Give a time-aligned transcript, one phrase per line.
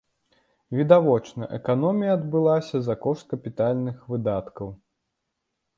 [0.77, 4.67] Відавочна, эканомія адбылася за кошт капітальных выдаткаў.